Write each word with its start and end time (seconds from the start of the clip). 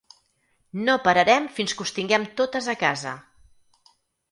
No 0.87 0.95
pararem 1.07 1.45
fins 1.59 1.77
que 1.81 1.87
us 1.87 1.95
tinguem 1.99 2.27
totes 2.41 2.73
a 2.75 2.77
casa! 2.87 3.15